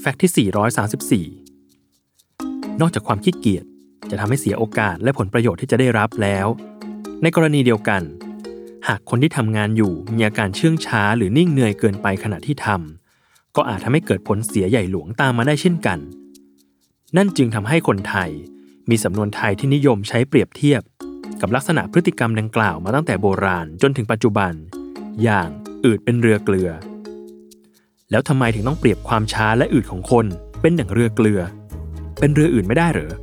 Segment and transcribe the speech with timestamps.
[0.00, 0.48] แฟกต์ที่
[1.26, 3.64] 434 นอกจากความขี้เกียจ
[4.10, 6.46] จะทำให้เสียโอกาสและผลประโยชน์ที่จะได้รับแล้ว
[7.22, 8.02] ในกรณีเดียวกัน
[8.88, 15.98] หากคนที่ทำงานอยู่มีอาการเชื่องช้าหรือนิ่งเหนื่อยเกินไปขณะที่ทำก็อาจทำให้เกิดผลเสียใหญ่หลวงตามมาได้เช่นกัน
[17.16, 18.30] นั่นจึงทำให้คนไทย
[18.90, 20.82] มีสำนวนไทยที่นิยมใช้เปรียบเทียบ
[21.40, 24.52] กับลักษณะพฤติกรรมดังกล่าวมาตั้งแต่โบราณจนถึงปัจจุบัน
[25.22, 25.48] อย่าง
[25.84, 26.70] อืดเป็นเรือเกลือ
[28.10, 30.26] แล้วทำไมถึงต้องเปรียบความช้าและอืดของคน
[30.60, 31.40] เป็นอย่างเรือเกลือ
[32.20, 33.14] เป็นเรืออื่นไม่ได้เหรอ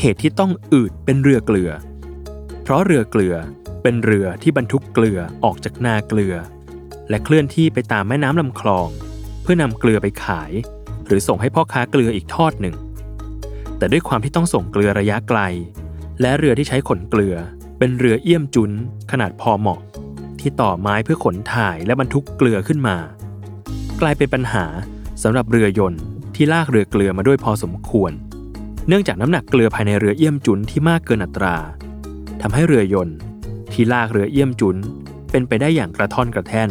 [0.00, 1.70] เหตุที่ต้องอืดเป็นเรือเกลือ
[2.62, 3.34] เพราะเรือเกลือ
[3.82, 6.34] เป็นเรือที่บรรทุกเกลือออกจากนาเกลือ
[7.10, 8.88] และเคลื่อนที่ไปตามแม่น้ำลำคลอง
[9.42, 10.52] เพื่อนำเกลือไปขาย
[11.06, 12.76] หรือส่งให้พ่อค้าเกลืออีกทอดหนึ่ง
[13.78, 15.40] แต่ด้วยความที่ต้องส่งเกลือระยะไกล
[16.20, 17.36] และเรือที่ใช้ขนเกลือ
[17.78, 18.70] เป็นเรือเอี่ยมจุน
[19.10, 19.80] ขนาดพอเหมาะ
[20.40, 22.96] ที่ต่อไม้เพื่อขนถ่ายและบรรทุกเกลือขึ้นมา
[24.04, 24.64] กลายเป็นปัญหา
[25.22, 26.00] สำหรับเรือยนต์
[26.34, 28.12] ที่ลากเรือเกลือมาด้วยพอสมควร
[28.88, 31.56] เนื่องจากน้ำหนักเกลือภายในเรือเอี่ยมจุนที่มากเกินอัตรา
[32.42, 33.16] ทำให้เรือยนต์
[33.72, 34.76] ที่ลากเรือเอี่ยมจุน
[35.30, 36.70] เป็นไปได้อย่างกระท่อนกระแท่น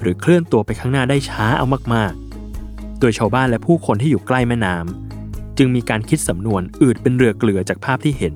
[0.00, 8.34] หรือเคลื่อนตัวไปข้างหน้าได้ช้าเอามากๆ โดยชาวบ้านและผู้คนที่อยู่ใกล้แม่น้ำจึงมีการคิดสำนวนอืดเป็นเรือเกลือจากภาพที่เห็น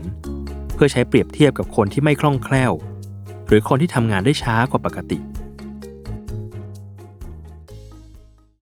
[0.74, 2.72] เพื่อใช้เปรียบเทียบกับคนที่ไม่คล่องแคล่ว
[3.48, 5.20] หรือคนที่ทำงานได้ช้ากว่าปกติ